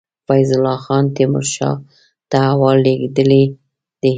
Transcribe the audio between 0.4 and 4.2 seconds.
الله خان تېمور شاه ته احوال لېږلی دی.